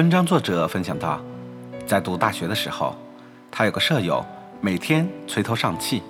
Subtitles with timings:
[0.00, 1.20] 文章作者分享到，
[1.86, 2.96] 在读大学的时候，
[3.50, 4.24] 他有个舍友，
[4.58, 6.02] 每天垂头丧气，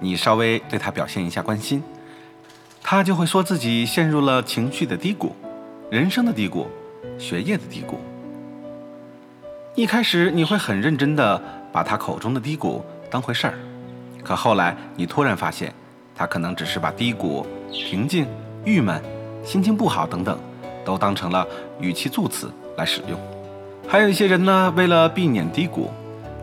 [0.00, 1.80] 你稍微对他表现一下关心，
[2.82, 5.36] 他就会说自己陷入了情绪的低谷，
[5.92, 6.66] 人生的低谷，
[7.20, 8.00] 学业的低谷。
[9.76, 11.40] 一开始你会很认真的
[11.70, 13.54] 把他口中的低谷当回事儿，
[14.24, 15.72] 可后来你突然发现，
[16.16, 18.26] 他可能只是把低谷、平静、
[18.64, 19.00] 郁闷、
[19.44, 20.36] 心情不好等等，
[20.84, 21.46] 都当成了
[21.80, 23.18] 语气助词来使用。
[23.88, 25.90] 还有一些人呢，为了避免低谷，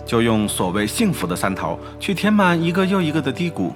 [0.06, 3.74] 就用所谓幸福的三头去填满一个又一个的低谷。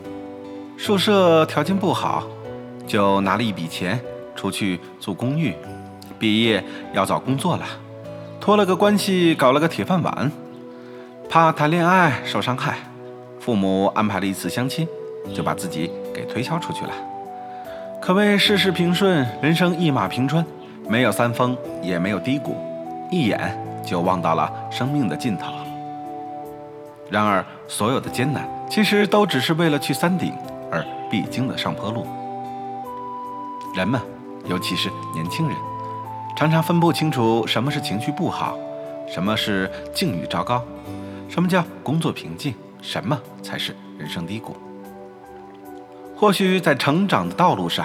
[0.78, 2.24] 宿舍条件不好，
[2.88, 4.00] 就拿了一笔钱
[4.36, 5.54] 出去住公寓。
[6.20, 7.64] 毕业要找工作了。
[8.40, 10.32] 托了个关系，搞了个铁饭碗，
[11.30, 12.78] 怕谈恋爱受伤害，
[13.40, 14.88] 父母安排了一次相亲，
[15.34, 16.92] 就把自己给推销出去了。
[18.02, 20.44] 可谓事事平顺，人生一马平川，
[20.90, 22.56] 没有山峰，也没有低谷，
[23.12, 23.56] 一眼
[23.86, 25.54] 就望到了生命的尽头。
[27.12, 30.34] 然而，所有的艰难，其实都只是为了去山顶
[30.72, 32.08] 而必经的上坡路。
[33.76, 34.02] 人们，
[34.48, 35.56] 尤其是年轻人。
[36.36, 38.58] 常常分不清楚什么是情绪不好，
[39.08, 40.64] 什么是境遇糟糕，
[41.30, 44.56] 什么叫工作瓶颈，什么才是人生低谷。
[46.22, 47.84] 或许在成长的道路上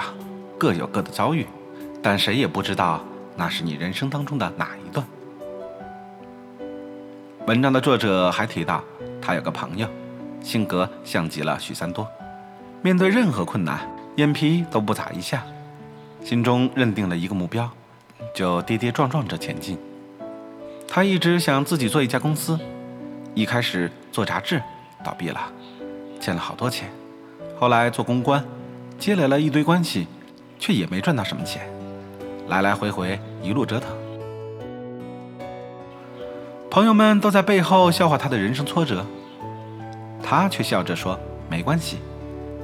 [0.59, 1.47] 各有各的遭遇，
[2.03, 3.03] 但谁也不知道
[3.35, 5.03] 那是你人生当中的哪一段。
[7.47, 8.83] 文章的作者还提到，
[9.19, 9.89] 他有个朋友，
[10.43, 12.07] 性格像极了许三多，
[12.83, 13.79] 面对任何困难，
[14.17, 15.43] 眼皮都不眨一下，
[16.23, 17.67] 心中认定了一个目标。
[18.35, 19.79] 就跌跌撞撞着前进。
[20.87, 22.59] 他一直想自己做一家公司，
[23.33, 24.61] 一开始做杂志，
[25.03, 25.41] 倒闭了，
[26.19, 26.87] 欠了好多钱。
[27.59, 28.43] 后来做公关，
[28.99, 30.07] 积累了一堆关系，
[30.59, 31.61] 却也没赚到什么钱。
[32.47, 33.89] 来来回回一路折腾，
[36.69, 39.05] 朋友们都在背后笑话他的人生挫折，
[40.23, 41.97] 他却笑着说：“没关系，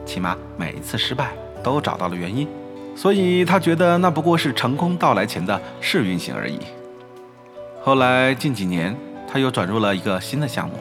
[0.06, 2.48] 起码每一次失败都找到了原因。”
[2.96, 6.60] 所以他觉得那不过是成功到来前的试运行而已。
[7.82, 8.96] 后来近几年，
[9.28, 10.76] 他又转入了一个新的项目，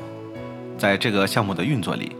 [0.76, 2.14] 在这个项目的运作里，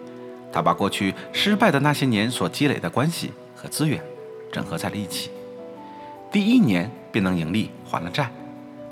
[0.53, 4.03] 他把过去失败的那些年所积累的关系和资源
[4.53, 5.31] 整合在了一起，
[6.31, 8.31] 第一年便能盈利还了债，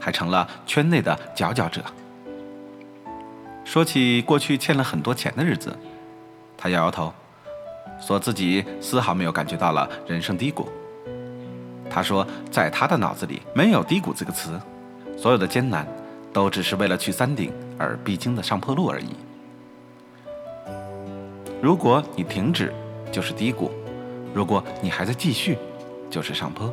[0.00, 1.84] 还成了圈内的佼佼者。
[3.62, 5.76] 说起过去欠了很多钱的日子，
[6.56, 7.12] 他摇摇头，
[8.00, 10.69] 说自己丝毫没有感觉到了人生低谷。
[11.91, 14.59] 他说，在他的脑子里没有低谷这个词，
[15.16, 15.87] 所有的艰难
[16.32, 19.09] 都只是为了去山顶而必经的上坡路而已。
[21.60, 22.72] 如果你停止，
[23.12, 23.71] 就是低谷；
[24.34, 25.59] 如果你还在继续，
[26.09, 26.72] 就是上坡。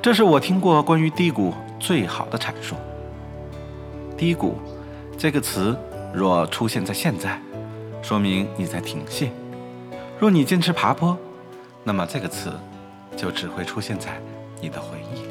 [0.00, 2.76] 这是我听过关于低谷最好的阐述。
[4.16, 4.56] 低谷
[5.18, 5.76] 这个词
[6.14, 7.40] 若出现在现在，
[8.02, 9.28] 说明你在停歇；
[10.18, 11.16] 若你坚持爬坡，
[11.84, 12.52] 那么这个词。
[13.16, 14.20] 就只会出现在
[14.60, 15.25] 你的回忆。